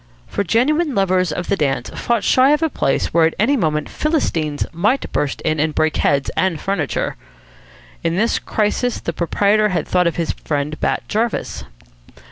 For 0.25 0.43
genuine 0.43 0.95
lovers 0.95 1.31
of 1.31 1.45
the 1.47 1.55
dance 1.55 1.91
fought 1.91 2.23
shy 2.23 2.53
of 2.53 2.63
a 2.63 2.71
place 2.71 3.13
where 3.13 3.27
at 3.27 3.35
any 3.37 3.55
moment 3.55 3.87
Philistines 3.87 4.65
might 4.73 5.11
burst 5.11 5.41
in 5.41 5.59
and 5.59 5.75
break 5.75 5.97
heads 5.97 6.31
and 6.35 6.59
furniture. 6.59 7.17
In 8.03 8.15
this 8.15 8.39
crisis 8.39 8.99
the 8.99 9.13
proprietor 9.13 9.69
thought 9.83 10.07
of 10.07 10.15
his 10.15 10.31
friend 10.31 10.79
Bat 10.79 11.03
Jarvis. 11.07 11.65